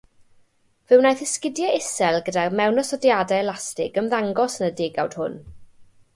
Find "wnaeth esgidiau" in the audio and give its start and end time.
1.01-1.75